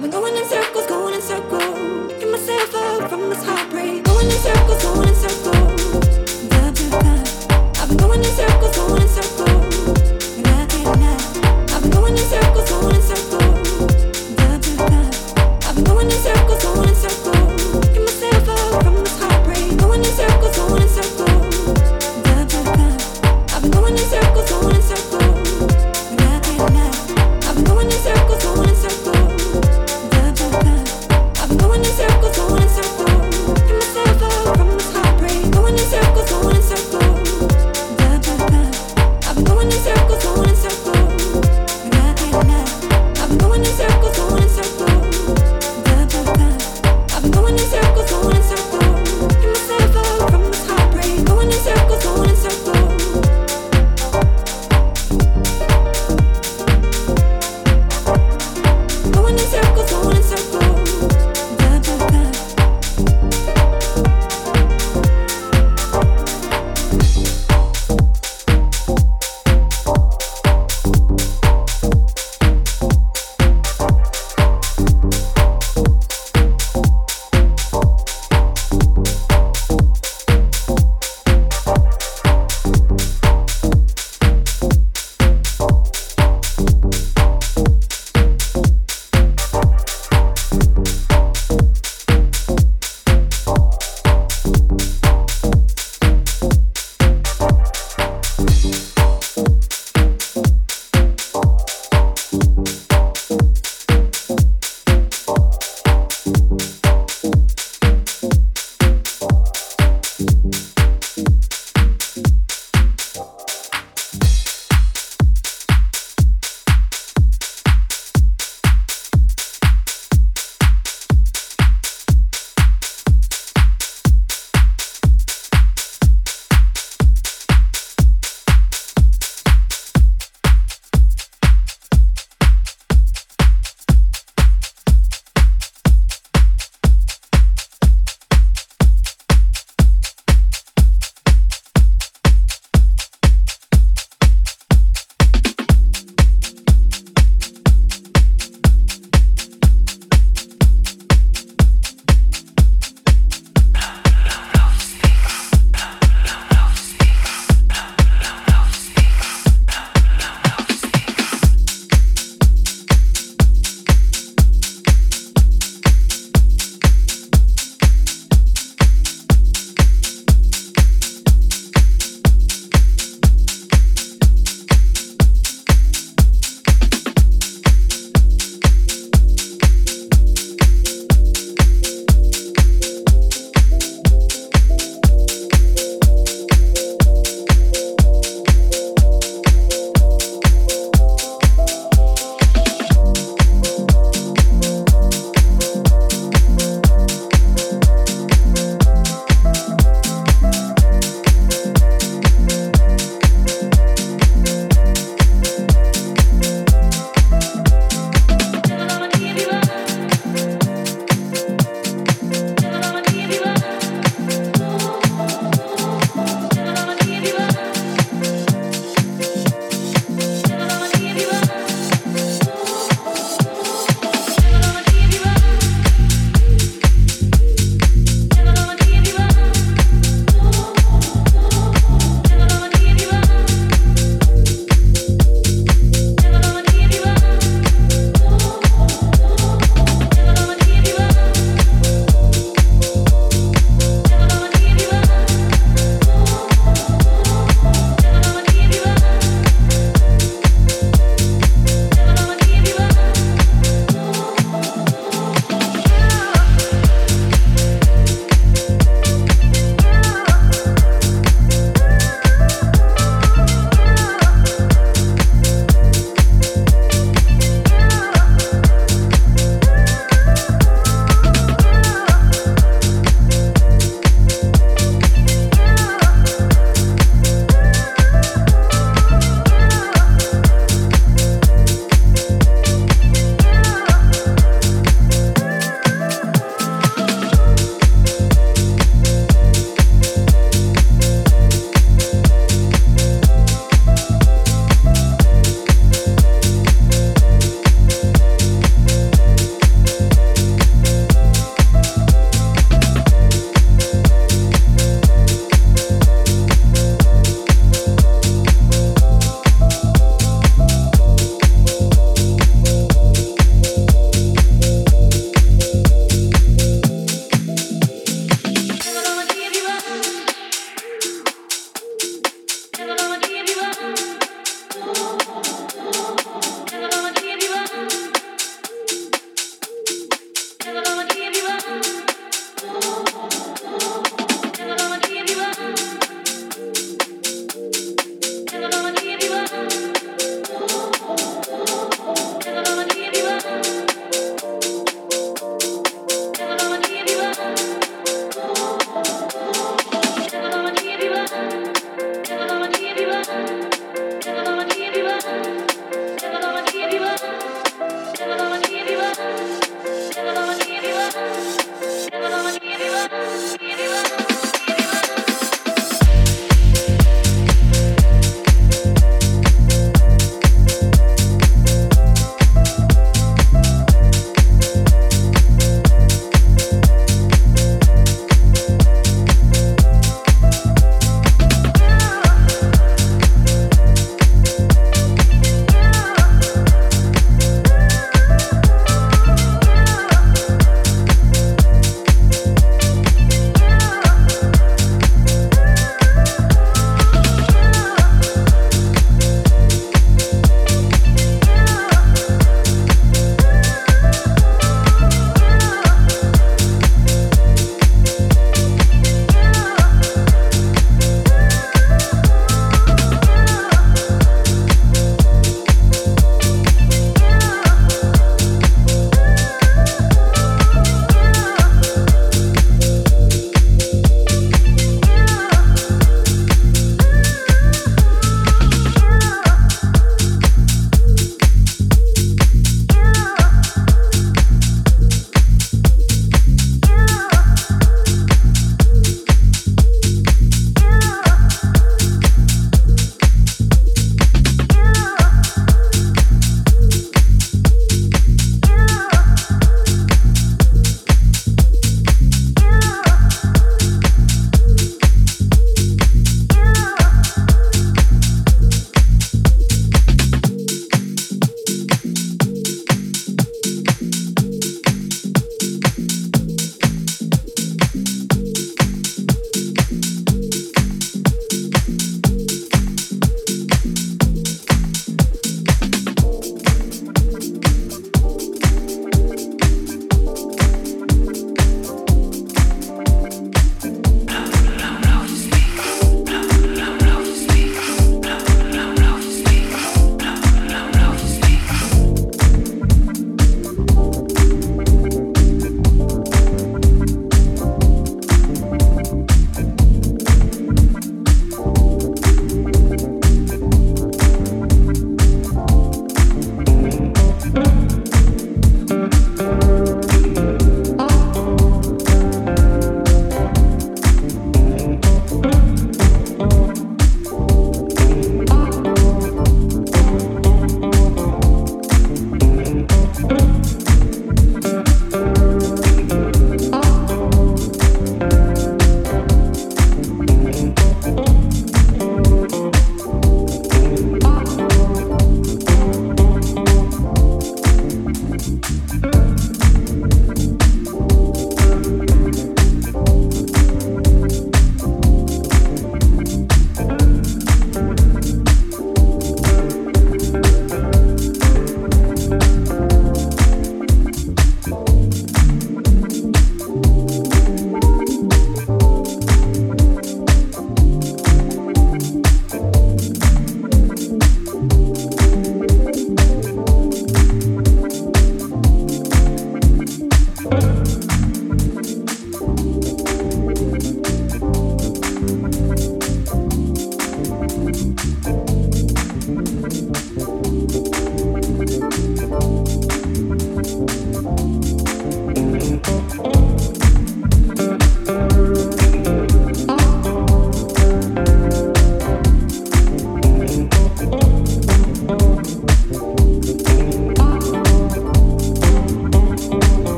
[0.00, 2.12] I've been going in circles, going in circles.
[2.18, 4.02] Get myself out from this heartbreak.
[4.02, 6.08] Going in circles, going in circles.
[7.78, 9.39] I've been going in circles, going in circles.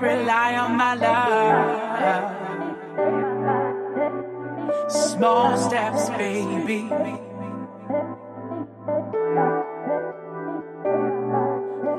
[0.00, 2.36] rely on my love.
[4.90, 6.90] Small steps, baby.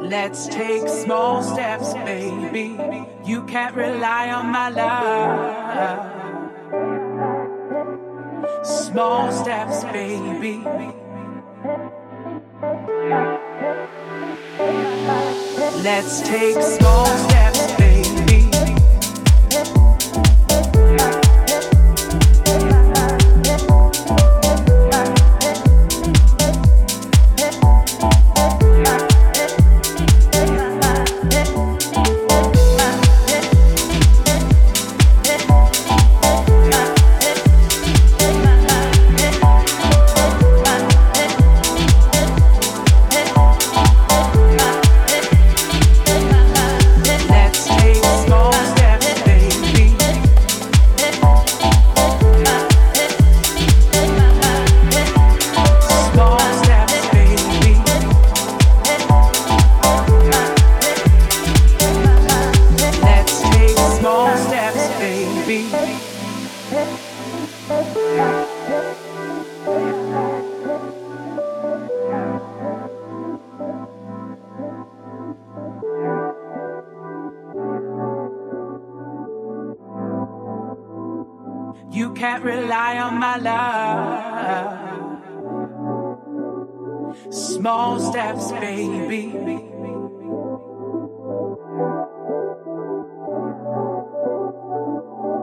[0.01, 2.77] Let's take small steps, baby.
[3.25, 6.15] You can't rely on my love.
[8.65, 10.63] Small steps, baby.
[15.83, 17.88] Let's take small steps, baby.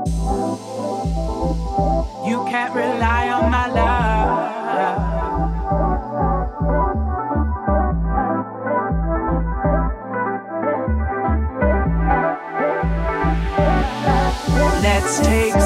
[0.07, 0.13] You
[2.49, 4.47] can't rely on my love.
[14.81, 15.61] Let's take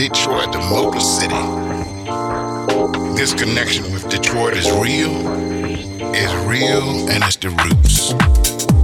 [0.00, 1.34] Detroit the Motor City.
[3.18, 5.12] This connection with Detroit is real,
[6.14, 8.79] it's real, and it's the roots.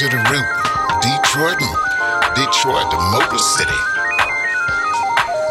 [0.00, 1.60] Detroit
[2.34, 3.76] Detroit, the motor city.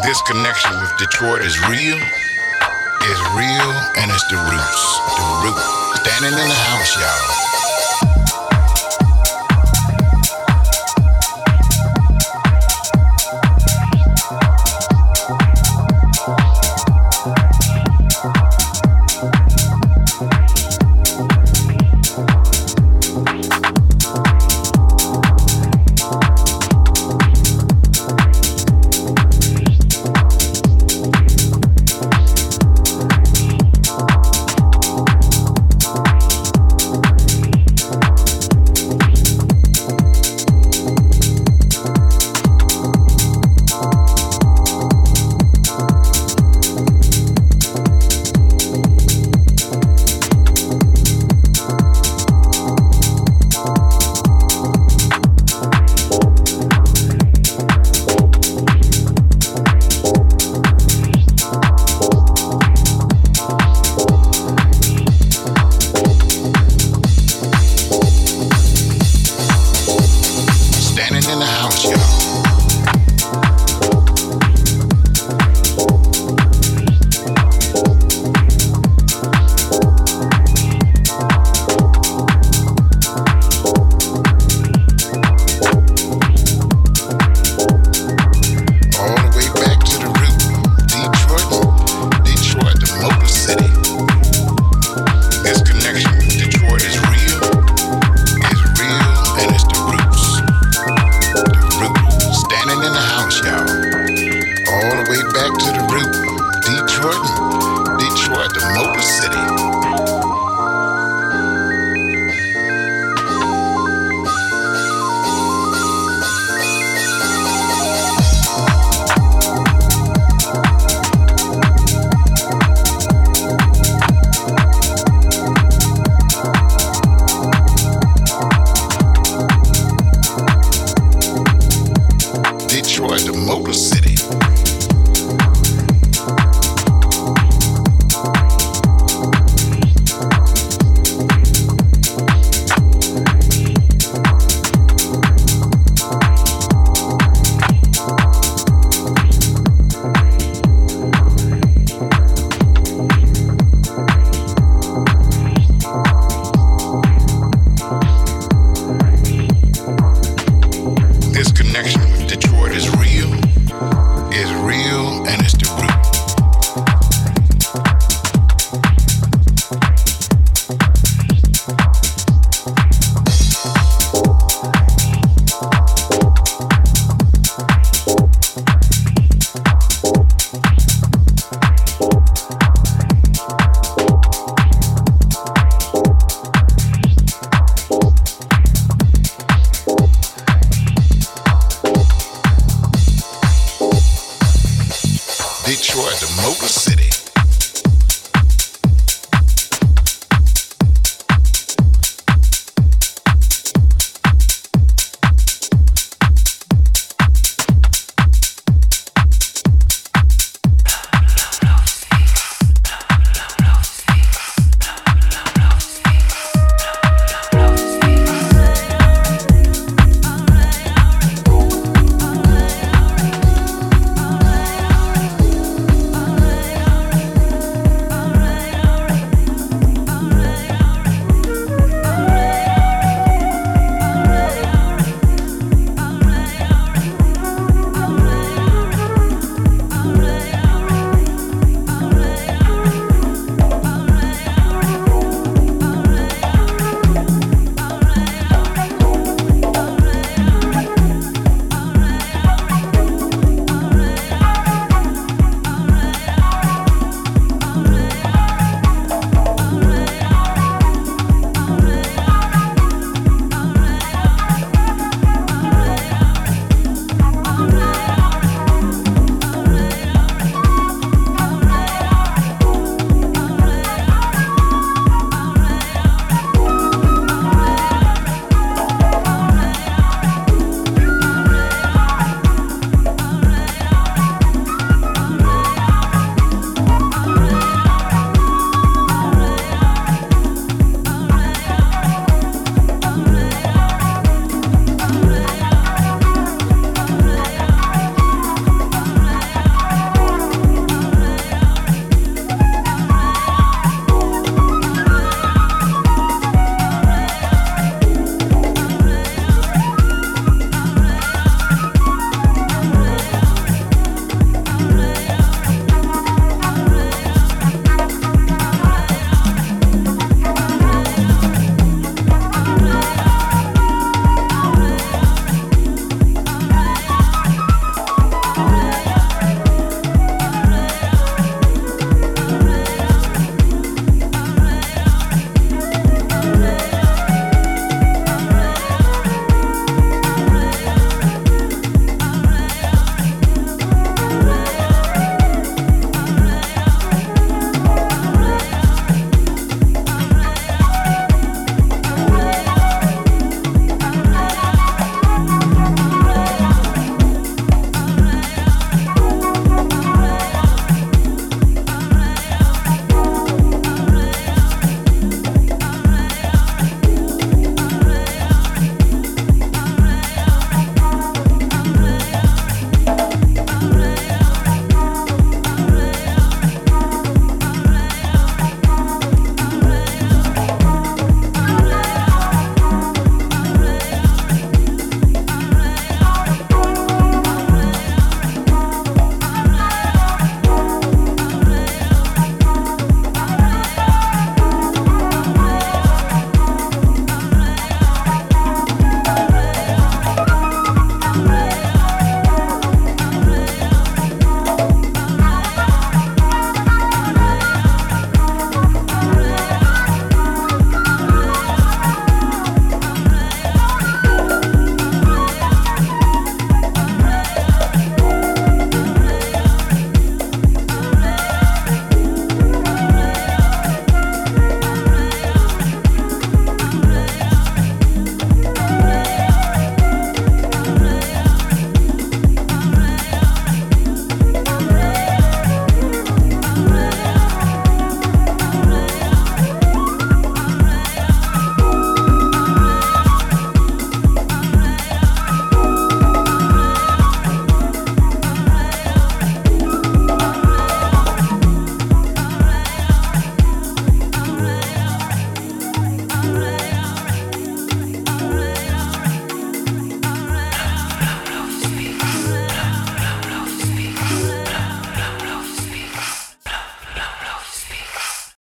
[0.01, 4.99] This connection with Detroit is real, is real, and it's the roots.
[5.17, 5.57] The root.
[6.01, 7.48] Standing in the house, y'all.